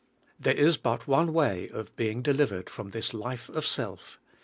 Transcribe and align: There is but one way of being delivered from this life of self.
There 0.39 0.55
is 0.57 0.77
but 0.77 1.07
one 1.07 1.31
way 1.31 1.69
of 1.69 1.95
being 1.95 2.23
delivered 2.23 2.71
from 2.71 2.89
this 2.89 3.13
life 3.13 3.49
of 3.49 3.67
self. 3.67 4.17